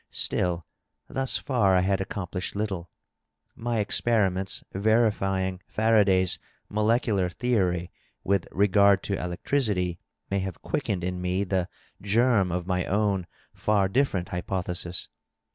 [0.09, 0.65] Still,
[1.07, 2.89] thus far I had accomplished little.
[3.55, 6.39] My experiments verifying Faraday's
[6.69, 7.91] molecular theory
[8.23, 9.99] with regard to electricity
[10.31, 11.69] may have quickened in me the
[12.01, 15.07] germ of my own far diflerent hypothesis.